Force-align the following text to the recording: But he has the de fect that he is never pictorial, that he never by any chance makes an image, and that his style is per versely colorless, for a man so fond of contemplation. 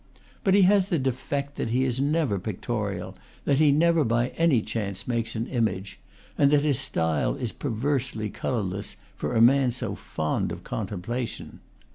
But 0.43 0.55
he 0.55 0.63
has 0.63 0.87
the 0.89 0.97
de 0.97 1.11
fect 1.11 1.57
that 1.57 1.69
he 1.69 1.83
is 1.83 1.99
never 2.01 2.39
pictorial, 2.39 3.15
that 3.45 3.59
he 3.59 3.71
never 3.71 4.03
by 4.03 4.29
any 4.29 4.63
chance 4.63 5.07
makes 5.07 5.35
an 5.35 5.45
image, 5.45 5.99
and 6.39 6.49
that 6.49 6.63
his 6.63 6.79
style 6.79 7.35
is 7.35 7.51
per 7.51 7.69
versely 7.69 8.33
colorless, 8.33 8.95
for 9.15 9.35
a 9.35 9.41
man 9.43 9.69
so 9.69 9.93
fond 9.93 10.51
of 10.51 10.63
contemplation. 10.63 11.59